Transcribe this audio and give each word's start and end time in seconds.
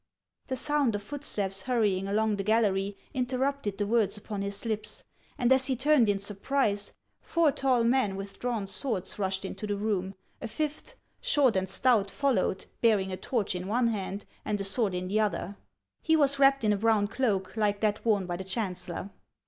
The 0.47 0.55
sound 0.55 0.95
of 0.95 1.03
footsteps 1.03 1.61
hurrying 1.61 2.07
along 2.07 2.37
the 2.37 2.43
gallery 2.43 2.97
inter 3.13 3.37
rupted 3.37 3.77
the 3.77 3.85
words 3.85 4.17
upon 4.17 4.41
his 4.41 4.65
lips; 4.65 5.05
and 5.37 5.51
as 5.53 5.67
he 5.67 5.75
turned 5.75 6.09
in 6.09 6.17
sur 6.17 6.33
prise, 6.33 6.95
four 7.21 7.51
tall 7.51 7.83
men, 7.83 8.15
with 8.15 8.39
drawn 8.39 8.65
swords, 8.65 9.19
rushed 9.19 9.45
into 9.45 9.67
the 9.67 9.75
room; 9.77 10.15
a 10.41 10.47
fifth, 10.47 10.95
short 11.21 11.55
and 11.55 11.69
stout, 11.69 12.09
followed, 12.09 12.65
bearing 12.81 13.11
a 13.11 13.15
torch 13.15 13.53
in 13.53 13.67
one 13.67 13.89
hand 13.89 14.25
and 14.43 14.59
a 14.59 14.63
sword 14.63 14.95
in 14.95 15.07
the 15.07 15.19
other. 15.19 15.55
He 16.01 16.15
was 16.15 16.39
wrapped 16.39 16.63
in 16.63 16.73
a 16.73 16.77
brown 16.77 17.05
cloak, 17.07 17.55
like 17.55 17.79
that 17.81 18.03
worn 18.03 18.25
by 18.25 18.37
the 18.37 18.43
chancellor. 18.43 19.11